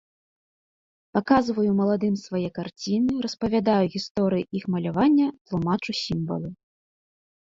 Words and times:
Паказваю 1.15 1.71
маладым 1.81 2.15
свае 2.21 2.47
карціны, 2.57 3.13
распавядаю 3.27 3.85
гісторыі 3.95 4.47
іх 4.61 4.65
малявання, 4.77 5.27
тлумачу 5.51 5.91
сімвалы. 6.03 6.49